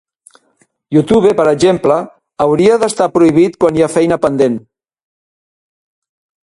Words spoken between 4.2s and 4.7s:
pendent.